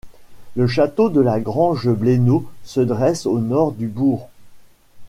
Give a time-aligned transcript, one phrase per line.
[0.55, 4.29] Le château de La Grange-Bléneau se dresse au nord du bourg.